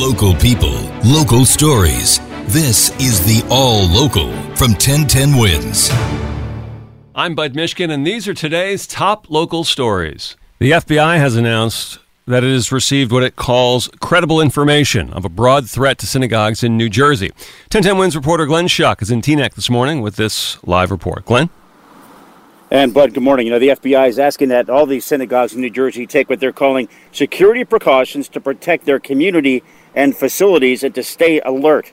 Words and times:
Local 0.00 0.34
people, 0.34 0.80
local 1.04 1.44
stories. 1.44 2.20
This 2.46 2.88
is 2.98 3.20
the 3.20 3.46
All 3.50 3.86
Local 3.86 4.32
from 4.56 4.72
1010 4.72 5.36
Wins. 5.36 5.90
I'm 7.14 7.34
Bud 7.34 7.52
Mishkin, 7.52 7.90
and 7.90 8.06
these 8.06 8.26
are 8.26 8.32
today's 8.32 8.86
top 8.86 9.28
local 9.28 9.62
stories. 9.62 10.38
The 10.58 10.70
FBI 10.70 11.18
has 11.18 11.36
announced 11.36 11.98
that 12.24 12.42
it 12.42 12.50
has 12.50 12.72
received 12.72 13.12
what 13.12 13.22
it 13.22 13.36
calls 13.36 13.90
credible 14.00 14.40
information 14.40 15.12
of 15.12 15.26
a 15.26 15.28
broad 15.28 15.68
threat 15.68 15.98
to 15.98 16.06
synagogues 16.06 16.64
in 16.64 16.78
New 16.78 16.88
Jersey. 16.88 17.28
1010 17.68 17.98
Wins 17.98 18.16
reporter 18.16 18.46
Glenn 18.46 18.68
Schuck 18.68 19.02
is 19.02 19.10
in 19.10 19.20
Teaneck 19.20 19.52
this 19.52 19.68
morning 19.68 20.00
with 20.00 20.16
this 20.16 20.56
live 20.64 20.90
report. 20.90 21.26
Glenn? 21.26 21.50
And 22.70 22.94
Bud, 22.94 23.12
good 23.12 23.22
morning. 23.22 23.48
You 23.48 23.52
know, 23.52 23.58
the 23.58 23.68
FBI 23.68 24.08
is 24.08 24.18
asking 24.18 24.48
that 24.48 24.70
all 24.70 24.86
these 24.86 25.04
synagogues 25.04 25.52
in 25.52 25.60
New 25.60 25.68
Jersey 25.68 26.06
take 26.06 26.30
what 26.30 26.40
they're 26.40 26.52
calling 26.52 26.88
security 27.12 27.64
precautions 27.64 28.30
to 28.30 28.40
protect 28.40 28.86
their 28.86 28.98
community 28.98 29.62
and 29.94 30.16
facilities 30.16 30.82
and 30.82 30.94
to 30.94 31.02
stay 31.02 31.40
alert. 31.40 31.92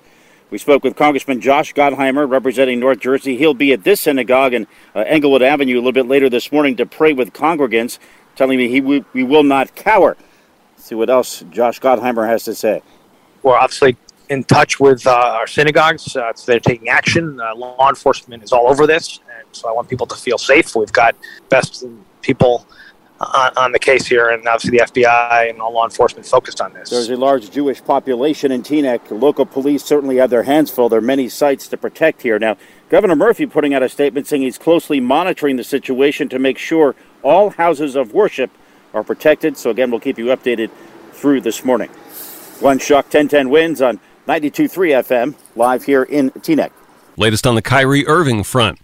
We 0.49 0.57
spoke 0.57 0.83
with 0.83 0.95
Congressman 0.95 1.41
Josh 1.41 1.73
Gottheimer 1.73 2.29
representing 2.29 2.79
North 2.79 2.99
Jersey. 2.99 3.35
He'll 3.37 3.53
be 3.53 3.73
at 3.73 3.83
this 3.83 4.01
synagogue 4.01 4.53
in 4.53 4.65
uh, 4.95 4.99
Englewood 4.99 5.41
Avenue 5.41 5.75
a 5.75 5.79
little 5.79 5.91
bit 5.91 6.07
later 6.07 6.29
this 6.29 6.51
morning 6.51 6.77
to 6.77 6.85
pray 6.85 7.11
with 7.11 7.33
congregants, 7.33 7.99
telling 8.37 8.57
me 8.57 8.69
he 8.69 8.79
w- 8.79 9.03
we 9.11 9.23
will 9.23 9.43
not 9.43 9.75
cower. 9.75 10.15
Let's 10.75 10.85
see 10.85 10.95
what 10.95 11.09
else 11.09 11.43
Josh 11.51 11.81
Gottheimer 11.81 12.25
has 12.27 12.45
to 12.45 12.55
say. 12.55 12.81
We're 13.43 13.57
obviously 13.57 13.97
in 14.29 14.45
touch 14.45 14.79
with 14.79 15.05
uh, 15.05 15.11
our 15.11 15.47
synagogues. 15.47 16.15
Uh, 16.15 16.31
they're 16.45 16.59
taking 16.61 16.87
action. 16.87 17.39
Uh, 17.41 17.55
law 17.55 17.89
enforcement 17.89 18.41
is 18.43 18.53
all 18.53 18.69
over 18.69 18.87
this, 18.87 19.19
and 19.37 19.47
so 19.51 19.67
I 19.67 19.73
want 19.73 19.89
people 19.89 20.07
to 20.07 20.15
feel 20.15 20.37
safe. 20.37 20.75
We've 20.75 20.91
got 20.93 21.15
best 21.49 21.83
people 22.21 22.65
on, 23.19 23.57
on, 23.57 23.71
the 23.71 23.79
case 23.79 24.05
here, 24.05 24.29
and 24.29 24.47
obviously 24.47 24.77
the 24.77 24.83
FBI 24.85 25.49
and 25.49 25.59
all 25.59 25.73
law 25.73 25.85
enforcement 25.85 26.25
focused 26.25 26.61
on 26.61 26.73
this. 26.73 26.89
There's 26.89 27.09
a 27.09 27.15
large 27.15 27.49
Jewish 27.49 27.83
population 27.83 28.51
in 28.51 28.61
Teaneck. 28.61 28.99
Local 29.09 29.45
police 29.45 29.83
certainly 29.83 30.17
have 30.17 30.29
their 30.29 30.43
hands 30.43 30.69
full. 30.69 30.89
There 30.89 30.99
are 30.99 31.01
many 31.01 31.27
sites 31.29 31.67
to 31.69 31.77
protect 31.77 32.21
here. 32.21 32.37
Now, 32.37 32.57
Governor 32.89 33.15
Murphy 33.15 33.45
putting 33.45 33.73
out 33.73 33.81
a 33.81 33.89
statement 33.89 34.27
saying 34.27 34.43
he's 34.43 34.57
closely 34.57 34.99
monitoring 34.99 35.55
the 35.55 35.63
situation 35.63 36.29
to 36.29 36.39
make 36.39 36.57
sure 36.57 36.95
all 37.23 37.49
houses 37.49 37.95
of 37.95 38.13
worship 38.13 38.51
are 38.93 39.03
protected. 39.03 39.57
So, 39.57 39.71
again, 39.71 39.89
we'll 39.89 39.99
keep 39.99 40.17
you 40.17 40.25
updated 40.25 40.69
through 41.13 41.41
this 41.41 41.65
morning. 41.65 41.89
Glenn 42.59 42.79
Schuck, 42.79 43.05
1010 43.05 43.49
wins 43.49 43.81
on 43.81 43.99
92.3 44.27 45.03
FM, 45.03 45.35
live 45.55 45.83
here 45.83 46.03
in 46.03 46.31
Teaneck. 46.31 46.71
Latest 47.17 47.47
on 47.47 47.55
the 47.55 47.61
Kyrie 47.61 48.05
Irving 48.05 48.43
front. 48.43 48.79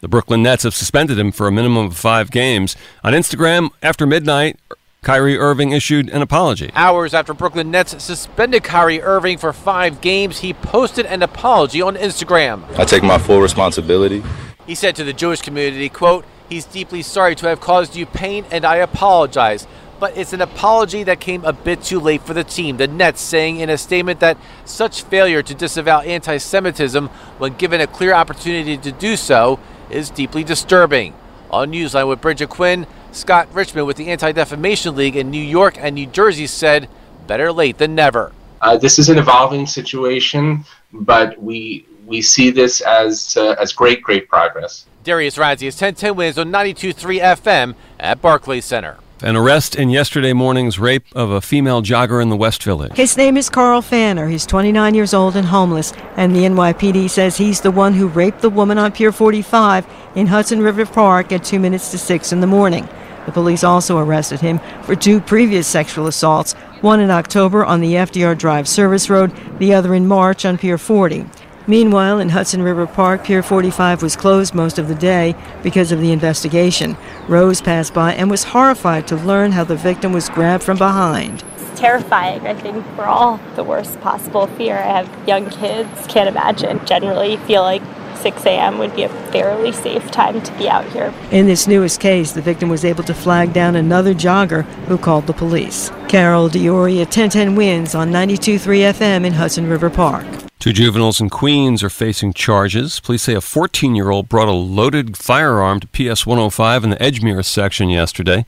The 0.00 0.06
Brooklyn 0.06 0.44
Nets 0.44 0.62
have 0.62 0.74
suspended 0.74 1.18
him 1.18 1.32
for 1.32 1.48
a 1.48 1.52
minimum 1.52 1.86
of 1.86 1.96
five 1.96 2.30
games. 2.30 2.76
On 3.02 3.12
Instagram, 3.12 3.70
after 3.82 4.06
midnight, 4.06 4.56
Kyrie 5.02 5.36
Irving 5.36 5.72
issued 5.72 6.08
an 6.10 6.22
apology. 6.22 6.70
Hours 6.76 7.14
after 7.14 7.34
Brooklyn 7.34 7.72
Nets 7.72 8.00
suspended 8.00 8.62
Kyrie 8.62 9.02
Irving 9.02 9.38
for 9.38 9.52
five 9.52 10.00
games, 10.00 10.38
he 10.38 10.54
posted 10.54 11.04
an 11.06 11.20
apology 11.24 11.82
on 11.82 11.96
Instagram. 11.96 12.62
I 12.78 12.84
take 12.84 13.02
my 13.02 13.18
full 13.18 13.40
responsibility. 13.40 14.22
He 14.68 14.76
said 14.76 14.94
to 14.96 15.04
the 15.04 15.12
Jewish 15.12 15.42
community, 15.42 15.88
quote, 15.88 16.24
He's 16.48 16.64
deeply 16.64 17.02
sorry 17.02 17.34
to 17.34 17.48
have 17.48 17.60
caused 17.60 17.96
you 17.96 18.06
pain 18.06 18.44
and 18.52 18.64
I 18.64 18.76
apologize. 18.76 19.66
But 19.98 20.16
it's 20.16 20.32
an 20.32 20.40
apology 20.40 21.02
that 21.02 21.18
came 21.18 21.44
a 21.44 21.52
bit 21.52 21.82
too 21.82 21.98
late 21.98 22.22
for 22.22 22.34
the 22.34 22.44
team. 22.44 22.76
The 22.76 22.86
Nets 22.86 23.20
saying 23.20 23.58
in 23.58 23.68
a 23.68 23.76
statement 23.76 24.20
that 24.20 24.38
such 24.64 25.02
failure 25.02 25.42
to 25.42 25.54
disavow 25.54 26.02
anti 26.02 26.36
Semitism 26.36 27.08
when 27.38 27.54
given 27.54 27.80
a 27.80 27.88
clear 27.88 28.14
opportunity 28.14 28.78
to 28.78 28.92
do 28.92 29.16
so 29.16 29.58
is 29.90 30.10
deeply 30.10 30.44
disturbing. 30.44 31.14
On 31.50 31.70
Newsline 31.72 32.08
with 32.08 32.20
Bridget 32.20 32.50
Quinn, 32.50 32.86
Scott 33.12 33.48
Richman 33.52 33.86
with 33.86 33.96
the 33.96 34.08
Anti 34.08 34.32
Defamation 34.32 34.94
League 34.94 35.16
in 35.16 35.30
New 35.30 35.42
York 35.42 35.76
and 35.78 35.94
New 35.94 36.06
Jersey 36.06 36.46
said, 36.46 36.88
better 37.26 37.52
late 37.52 37.78
than 37.78 37.94
never. 37.94 38.32
Uh, 38.60 38.76
this 38.76 38.98
is 38.98 39.08
an 39.08 39.18
evolving 39.18 39.66
situation, 39.66 40.64
but 40.92 41.40
we 41.40 41.86
we 42.06 42.20
see 42.22 42.50
this 42.50 42.80
as 42.80 43.36
uh, 43.36 43.54
as 43.60 43.72
great, 43.72 44.02
great 44.02 44.28
progress. 44.28 44.86
Darius 45.04 45.36
Radzi 45.36 45.68
is 45.68 45.74
1010 45.74 46.16
wins 46.16 46.38
on 46.38 46.50
92.3 46.50 47.20
FM 47.20 47.74
at 48.00 48.20
Barclays 48.20 48.64
Center. 48.64 48.98
An 49.20 49.34
arrest 49.34 49.74
in 49.74 49.90
yesterday 49.90 50.32
morning's 50.32 50.78
rape 50.78 51.04
of 51.12 51.32
a 51.32 51.40
female 51.40 51.82
jogger 51.82 52.22
in 52.22 52.28
the 52.28 52.36
West 52.36 52.62
Village. 52.62 52.96
His 52.96 53.16
name 53.16 53.36
is 53.36 53.50
Carl 53.50 53.82
Fanfan. 53.82 54.30
He's 54.30 54.46
29 54.46 54.94
years 54.94 55.12
old 55.12 55.34
and 55.34 55.48
homeless, 55.48 55.92
and 56.16 56.36
the 56.36 56.44
NYPD 56.44 57.10
says 57.10 57.36
he's 57.36 57.60
the 57.60 57.72
one 57.72 57.94
who 57.94 58.06
raped 58.06 58.42
the 58.42 58.48
woman 58.48 58.78
on 58.78 58.92
Pier 58.92 59.10
45 59.10 59.86
in 60.14 60.28
Hudson 60.28 60.62
River 60.62 60.86
Park 60.86 61.32
at 61.32 61.42
2 61.42 61.58
minutes 61.58 61.90
to 61.90 61.98
6 61.98 62.32
in 62.32 62.40
the 62.40 62.46
morning. 62.46 62.88
The 63.26 63.32
police 63.32 63.64
also 63.64 63.98
arrested 63.98 64.40
him 64.40 64.60
for 64.84 64.94
two 64.94 65.20
previous 65.20 65.66
sexual 65.66 66.06
assaults, 66.06 66.52
one 66.80 67.00
in 67.00 67.10
October 67.10 67.64
on 67.64 67.80
the 67.80 67.94
FDR 67.94 68.38
Drive 68.38 68.68
service 68.68 69.10
road, 69.10 69.32
the 69.58 69.74
other 69.74 69.94
in 69.94 70.06
March 70.06 70.44
on 70.44 70.58
Pier 70.58 70.78
40. 70.78 71.26
Meanwhile, 71.68 72.18
in 72.18 72.30
Hudson 72.30 72.62
River 72.62 72.86
Park, 72.86 73.24
Pier 73.24 73.42
45 73.42 74.02
was 74.02 74.16
closed 74.16 74.54
most 74.54 74.78
of 74.78 74.88
the 74.88 74.94
day 74.94 75.34
because 75.62 75.92
of 75.92 76.00
the 76.00 76.12
investigation. 76.12 76.96
Rose 77.28 77.60
passed 77.60 77.92
by 77.92 78.14
and 78.14 78.30
was 78.30 78.42
horrified 78.44 79.06
to 79.08 79.16
learn 79.16 79.52
how 79.52 79.64
the 79.64 79.76
victim 79.76 80.14
was 80.14 80.30
grabbed 80.30 80.64
from 80.64 80.78
behind. 80.78 81.44
It's 81.58 81.78
terrifying. 81.78 82.46
I 82.46 82.54
think 82.54 82.86
we're 82.96 83.04
all 83.04 83.38
the 83.54 83.62
worst 83.62 84.00
possible 84.00 84.46
fear. 84.46 84.78
I 84.78 85.02
have 85.02 85.28
young 85.28 85.50
kids, 85.50 86.06
can't 86.06 86.26
imagine. 86.26 86.84
Generally, 86.86 87.36
feel 87.36 87.60
like 87.60 87.82
6 88.16 88.46
a.m. 88.46 88.78
would 88.78 88.96
be 88.96 89.02
a 89.02 89.10
fairly 89.30 89.72
safe 89.72 90.10
time 90.10 90.40
to 90.40 90.52
be 90.56 90.70
out 90.70 90.86
here. 90.86 91.12
In 91.30 91.44
this 91.44 91.66
newest 91.66 92.00
case, 92.00 92.32
the 92.32 92.40
victim 92.40 92.70
was 92.70 92.82
able 92.82 93.04
to 93.04 93.14
flag 93.14 93.52
down 93.52 93.76
another 93.76 94.14
jogger 94.14 94.64
who 94.86 94.96
called 94.96 95.26
the 95.26 95.34
police. 95.34 95.92
Carol 96.08 96.48
D'Auria 96.48 97.02
at 97.02 97.08
1010 97.08 97.56
Wins 97.56 97.94
on 97.94 98.10
92.3 98.10 98.94
FM 98.94 99.26
in 99.26 99.34
Hudson 99.34 99.68
River 99.68 99.90
Park. 99.90 100.47
Two 100.58 100.72
juveniles 100.72 101.20
in 101.20 101.30
Queens 101.30 101.84
are 101.84 101.90
facing 101.90 102.32
charges. 102.32 102.98
Police 102.98 103.22
say 103.22 103.34
a 103.34 103.40
14 103.40 103.94
year 103.94 104.10
old 104.10 104.28
brought 104.28 104.48
a 104.48 104.52
loaded 104.52 105.16
firearm 105.16 105.78
to 105.78 105.86
PS 105.86 106.26
105 106.26 106.82
in 106.82 106.90
the 106.90 106.96
Edgemere 106.96 107.44
section 107.44 107.88
yesterday. 107.88 108.44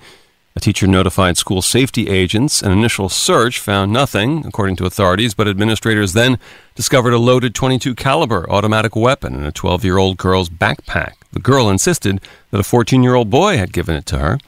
A 0.56 0.60
teacher 0.60 0.88
notified 0.88 1.36
school 1.36 1.62
safety 1.62 2.08
agents. 2.08 2.62
An 2.62 2.72
initial 2.72 3.08
search 3.08 3.60
found 3.60 3.92
nothing, 3.92 4.44
according 4.44 4.74
to 4.76 4.86
authorities, 4.86 5.34
but 5.34 5.46
administrators 5.46 6.12
then 6.12 6.40
discovered 6.74 7.12
a 7.12 7.18
loaded 7.18 7.54
22 7.54 7.94
caliber 7.94 8.44
automatic 8.50 8.96
weapon 8.96 9.36
in 9.36 9.44
a 9.44 9.52
12 9.52 9.84
year 9.84 9.96
old 9.96 10.16
girl's 10.16 10.48
backpack. 10.48 11.12
The 11.32 11.38
girl 11.38 11.70
insisted 11.70 12.20
that 12.50 12.58
a 12.58 12.64
14 12.64 13.04
year 13.04 13.14
old 13.14 13.30
boy 13.30 13.56
had 13.56 13.72
given 13.72 13.94
it 13.94 14.06
to 14.06 14.18
her. 14.18 14.38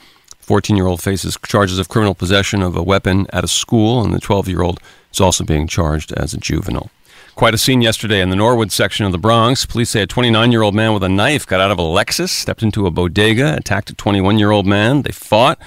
14 0.40 0.74
year 0.74 0.88
old 0.88 1.00
faces 1.00 1.38
charges 1.46 1.78
of 1.78 1.88
criminal 1.88 2.16
possession 2.16 2.60
of 2.60 2.74
a 2.74 2.82
weapon 2.82 3.28
at 3.32 3.44
a 3.44 3.48
school, 3.48 4.02
and 4.02 4.12
the 4.12 4.18
12 4.18 4.48
year 4.48 4.62
old 4.62 4.80
is 5.12 5.20
also 5.20 5.44
being 5.44 5.68
charged 5.68 6.10
as 6.14 6.34
a 6.34 6.38
juvenile. 6.38 6.90
Quite 7.34 7.54
a 7.54 7.58
scene 7.58 7.80
yesterday 7.80 8.20
in 8.20 8.28
the 8.28 8.36
Norwood 8.36 8.70
section 8.70 9.06
of 9.06 9.12
the 9.12 9.18
Bronx. 9.18 9.64
Police 9.64 9.88
say 9.90 10.02
a 10.02 10.06
29 10.06 10.52
year 10.52 10.60
old 10.60 10.74
man 10.74 10.92
with 10.92 11.02
a 11.02 11.08
knife 11.08 11.46
got 11.46 11.60
out 11.60 11.70
of 11.70 11.78
a 11.78 11.82
Lexus, 11.82 12.28
stepped 12.28 12.62
into 12.62 12.86
a 12.86 12.90
bodega, 12.90 13.56
attacked 13.56 13.88
a 13.88 13.94
21 13.94 14.38
year 14.38 14.50
old 14.50 14.66
man. 14.66 15.02
They 15.02 15.12
fought. 15.12 15.58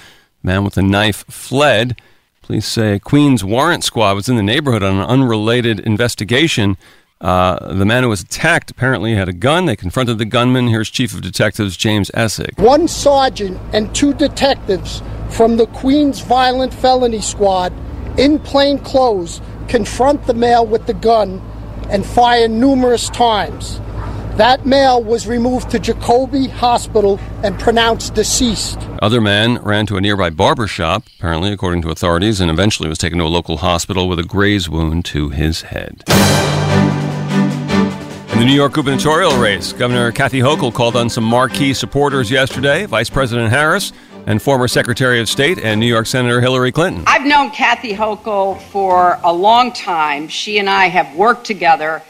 Man 0.43 0.63
with 0.63 0.75
the 0.75 0.83
knife 0.83 1.25
fled. 1.27 1.99
Police 2.43 2.67
say 2.67 2.93
a 2.93 2.99
Queens 2.99 3.43
warrant 3.43 3.83
squad 3.83 4.13
was 4.13 4.29
in 4.29 4.35
the 4.35 4.43
neighborhood 4.43 4.83
on 4.83 4.97
an 4.97 5.05
unrelated 5.05 5.79
investigation. 5.79 6.77
Uh, 7.19 7.73
the 7.73 7.85
man 7.85 8.03
who 8.03 8.09
was 8.09 8.21
attacked 8.21 8.69
apparently 8.69 9.15
had 9.15 9.27
a 9.27 9.33
gun. 9.33 9.65
They 9.65 9.75
confronted 9.75 10.19
the 10.19 10.25
gunman. 10.25 10.67
Here's 10.67 10.91
Chief 10.91 11.15
of 11.15 11.23
Detectives 11.23 11.75
James 11.75 12.11
Essig. 12.11 12.59
One 12.59 12.87
sergeant 12.87 13.59
and 13.73 13.93
two 13.95 14.13
detectives 14.13 15.01
from 15.31 15.57
the 15.57 15.65
Queens 15.65 16.19
Violent 16.19 16.75
Felony 16.75 17.21
Squad 17.21 17.73
in 18.19 18.37
plain 18.37 18.77
clothes 18.77 19.41
confront 19.67 20.27
the 20.27 20.35
male 20.35 20.65
with 20.65 20.85
the 20.85 20.93
gun 20.93 21.41
and 21.89 22.05
fired 22.05 22.51
numerous 22.51 23.09
times. 23.09 23.79
That 24.37 24.65
male 24.65 25.01
was 25.01 25.27
removed 25.27 25.69
to 25.71 25.79
Jacobi 25.79 26.49
Hospital 26.49 27.19
and 27.41 27.57
pronounced 27.57 28.15
deceased. 28.15 28.77
Other 29.01 29.21
man 29.21 29.59
ran 29.63 29.85
to 29.85 29.95
a 29.95 30.01
nearby 30.01 30.29
barber 30.29 30.67
shop, 30.67 31.03
apparently, 31.17 31.53
according 31.53 31.83
to 31.83 31.89
authorities, 31.89 32.41
and 32.41 32.51
eventually 32.51 32.89
was 32.89 32.97
taken 32.97 33.19
to 33.19 33.23
a 33.23 33.27
local 33.27 33.57
hospital 33.57 34.09
with 34.09 34.19
a 34.19 34.23
graze 34.23 34.69
wound 34.69 35.05
to 35.05 35.29
his 35.29 35.61
head. 35.61 36.03
In 38.33 38.39
the 38.39 38.45
New 38.45 38.53
York 38.53 38.73
gubernatorial 38.73 39.37
race, 39.37 39.71
Governor 39.71 40.11
Kathy 40.11 40.39
Hochul 40.39 40.73
called 40.73 40.97
on 40.97 41.09
some 41.09 41.23
marquee 41.23 41.73
supporters 41.73 42.29
yesterday. 42.29 42.85
Vice 42.85 43.09
President 43.09 43.49
Harris 43.49 43.93
and 44.25 44.41
former 44.41 44.67
Secretary 44.67 45.19
of 45.19 45.29
State 45.29 45.59
and 45.59 45.79
New 45.79 45.85
York 45.85 46.07
Senator 46.07 46.41
Hillary 46.41 46.71
Clinton. 46.71 47.03
I've 47.07 47.25
known 47.25 47.51
Kathy 47.51 47.93
Hochul 47.93 48.59
for 48.61 49.19
a 49.23 49.31
long 49.31 49.71
time. 49.71 50.27
She 50.27 50.59
and 50.59 50.69
I 50.69 50.87
have 50.87 51.15
worked 51.15 51.45
together. 51.45 52.01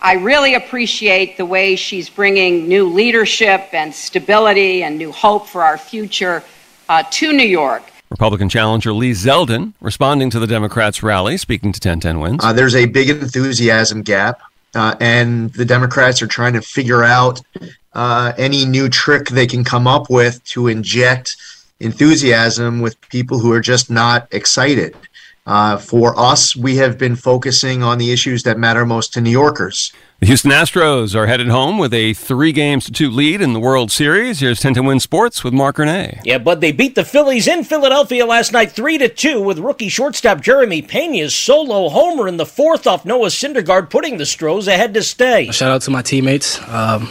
I 0.00 0.14
really 0.14 0.54
appreciate 0.54 1.36
the 1.36 1.46
way 1.46 1.76
she's 1.76 2.10
bringing 2.10 2.68
new 2.68 2.88
leadership 2.88 3.68
and 3.72 3.94
stability 3.94 4.82
and 4.82 4.98
new 4.98 5.12
hope 5.12 5.46
for 5.46 5.62
our 5.62 5.78
future 5.78 6.42
uh, 6.88 7.04
to 7.10 7.32
New 7.32 7.46
York. 7.46 7.84
Republican 8.10 8.48
challenger 8.48 8.92
Lee 8.92 9.12
Zeldin 9.12 9.72
responding 9.80 10.28
to 10.30 10.38
the 10.38 10.46
Democrats' 10.46 11.02
rally, 11.02 11.36
speaking 11.38 11.72
to 11.72 11.76
1010 11.76 12.20
Wins. 12.20 12.44
Uh, 12.44 12.52
there's 12.52 12.74
a 12.74 12.84
big 12.86 13.08
enthusiasm 13.08 14.02
gap, 14.02 14.42
uh, 14.74 14.94
and 15.00 15.52
the 15.54 15.64
Democrats 15.64 16.20
are 16.20 16.26
trying 16.26 16.52
to 16.52 16.60
figure 16.60 17.02
out 17.02 17.40
uh, 17.94 18.32
any 18.36 18.66
new 18.66 18.88
trick 18.88 19.28
they 19.28 19.46
can 19.46 19.64
come 19.64 19.86
up 19.86 20.10
with 20.10 20.44
to 20.44 20.66
inject 20.66 21.36
enthusiasm 21.82 22.80
with 22.80 23.00
people 23.08 23.38
who 23.38 23.52
are 23.52 23.60
just 23.60 23.90
not 23.90 24.28
excited. 24.30 24.96
Uh, 25.44 25.76
for 25.76 26.16
us, 26.18 26.54
we 26.54 26.76
have 26.76 26.96
been 26.96 27.16
focusing 27.16 27.82
on 27.82 27.98
the 27.98 28.12
issues 28.12 28.44
that 28.44 28.58
matter 28.58 28.86
most 28.86 29.12
to 29.12 29.20
New 29.20 29.30
Yorkers. 29.30 29.92
The 30.20 30.26
Houston 30.26 30.52
Astros 30.52 31.16
are 31.16 31.26
headed 31.26 31.48
home 31.48 31.78
with 31.78 31.92
a 31.92 32.14
three 32.14 32.52
games 32.52 32.84
to 32.84 32.92
two 32.92 33.10
lead 33.10 33.40
in 33.40 33.54
the 33.54 33.58
World 33.58 33.90
Series. 33.90 34.38
Here's 34.38 34.58
1010 34.58 34.84
Wins 34.84 35.02
sports 35.02 35.42
with 35.42 35.52
Mark 35.52 35.78
Renee. 35.78 36.20
Yeah, 36.22 36.38
but 36.38 36.60
they 36.60 36.70
beat 36.70 36.94
the 36.94 37.04
Phillies 37.04 37.48
in 37.48 37.64
Philadelphia 37.64 38.24
last 38.24 38.52
night 38.52 38.70
3 38.70 38.98
to 38.98 39.08
2 39.08 39.42
with 39.42 39.58
rookie 39.58 39.88
shortstop 39.88 40.40
Jeremy 40.40 40.80
Pena's 40.80 41.34
solo 41.34 41.88
homer 41.88 42.28
in 42.28 42.36
the 42.36 42.46
fourth 42.46 42.86
off 42.86 43.04
Noah 43.04 43.30
Syndergaard, 43.30 43.90
putting 43.90 44.18
the 44.18 44.26
Stros 44.26 44.68
ahead 44.68 44.94
to 44.94 45.02
stay. 45.02 45.50
Shout 45.50 45.72
out 45.72 45.82
to 45.82 45.90
my 45.90 46.02
teammates. 46.02 46.60
Um, 46.68 47.10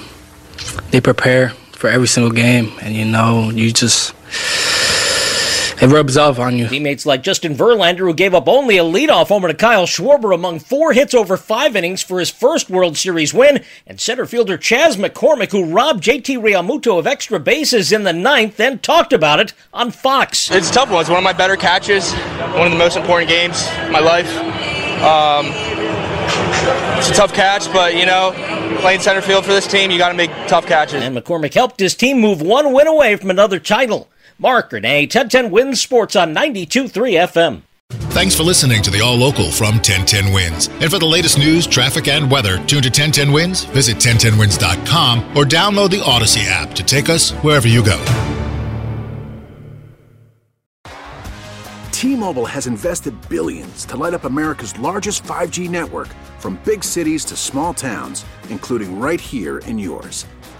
they 0.92 1.02
prepare 1.02 1.50
for 1.74 1.90
every 1.90 2.08
single 2.08 2.32
game, 2.32 2.72
and 2.82 2.96
you 2.96 3.04
know, 3.04 3.50
you 3.50 3.74
just 3.74 4.14
it 5.82 5.88
rubs 5.88 6.16
off 6.16 6.38
on 6.38 6.58
you. 6.58 6.68
Teammates 6.68 7.06
like 7.06 7.24
Justin 7.24 7.56
Verlander, 7.56 8.00
who 8.00 8.14
gave 8.14 8.36
up 8.36 8.48
only 8.48 8.78
a 8.78 8.84
leadoff 8.84 9.30
homer 9.30 9.48
to 9.48 9.54
Kyle 9.54 9.86
Schwarber 9.86 10.34
among 10.34 10.60
four 10.60 10.94
hits 10.94 11.14
over 11.14 11.38
five 11.38 11.76
innings 11.76 12.04
for 12.04 12.20
his 12.20 12.30
first 12.30 12.70
World 12.70 12.98
Series 12.98 13.34
win, 13.34 13.64
and 13.88 14.00
center 14.00 14.26
fielder 14.26 14.58
Chas 14.58 14.96
McCormick, 14.96 15.52
who 15.52 15.66
robbed 15.66 16.04
JT 16.04 16.38
Realmuto 16.38 17.00
of 17.00 17.08
extra 17.08 17.40
bases 17.40 17.92
in 17.92 18.04
the 18.04 18.14
ninth, 18.14 18.58
then 18.58 18.80
talked 18.80 19.12
about 19.12 19.40
it 19.40 19.54
on 19.74 19.90
Fox. 19.90 20.52
It's 20.52 20.70
a 20.70 20.74
tough 20.74 20.92
one. 20.92 21.02
It's 21.02 21.10
one 21.10 21.18
of 21.18 21.24
my 21.24 21.34
better 21.34 21.56
catches, 21.56 22.14
one 22.14 22.68
of 22.68 22.72
the 22.72 22.78
most 22.78 22.96
important 22.96 23.30
games 23.30 23.68
of 23.80 23.92
my 23.92 24.00
life. 24.00 24.30
Um, 25.02 25.48
it's 27.00 27.10
a 27.10 27.14
tough 27.14 27.34
catch, 27.34 27.72
but 27.74 27.96
you 27.96 28.06
know, 28.06 28.34
playing 28.82 29.00
center 29.00 29.22
field 29.22 29.46
for 29.46 29.52
this 29.52 29.66
team, 29.66 29.90
you 29.90 29.98
got 29.98 30.10
to 30.10 30.16
make 30.16 30.30
tough 30.48 30.68
catches. 30.68 31.02
And 31.02 31.18
McCormick 31.18 31.56
helped 31.56 31.80
his 31.80 31.96
team 31.96 32.20
move 32.20 32.40
one 32.40 32.72
win 32.72 32.86
away 32.86 33.16
from 33.16 33.32
another 33.32 33.60
title. 33.60 34.08
Mark 34.42 34.72
Renee, 34.72 35.04
1010 35.04 35.52
Wins 35.52 35.80
Sports 35.80 36.16
on 36.16 36.34
92.3 36.34 36.92
FM. 37.28 37.62
Thanks 38.12 38.36
for 38.36 38.42
listening 38.42 38.82
to 38.82 38.90
the 38.90 39.00
All 39.00 39.16
Local 39.16 39.52
from 39.52 39.76
1010 39.76 40.34
Wins. 40.34 40.68
And 40.68 40.90
for 40.90 40.98
the 40.98 41.06
latest 41.06 41.38
news, 41.38 41.68
traffic, 41.68 42.08
and 42.08 42.30
weather, 42.32 42.56
tune 42.66 42.82
to 42.82 42.90
1010 42.90 43.32
Wins, 43.32 43.66
visit 43.66 43.98
1010wins.com, 43.98 45.38
or 45.38 45.46
download 45.46 45.92
the 45.92 46.00
Audacy 46.00 46.46
app 46.48 46.74
to 46.74 46.82
take 46.82 47.08
us 47.08 47.30
wherever 47.44 47.68
you 47.68 47.86
go. 47.86 48.04
T-Mobile 51.92 52.48
has 52.48 52.66
invested 52.66 53.14
billions 53.30 53.86
to 53.86 53.96
light 53.96 54.16
up 54.16 54.24
America's 54.24 54.78
largest 54.80 55.22
5G 55.22 55.70
network 55.70 56.08
from 56.40 56.60
big 56.66 56.84
cities 56.84 57.24
to 57.26 57.36
small 57.36 57.76
towns, 57.76 58.26
including 58.50 59.00
right 59.00 59.22
here 59.22 59.60
in 59.60 59.78
yours. 59.78 60.26